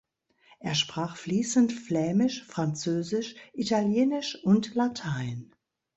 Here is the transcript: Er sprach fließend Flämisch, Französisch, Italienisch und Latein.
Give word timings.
Er 0.57 0.73
sprach 0.73 1.15
fließend 1.15 1.71
Flämisch, 1.71 2.43
Französisch, 2.45 3.35
Italienisch 3.53 4.35
und 4.43 4.73
Latein. 4.73 5.53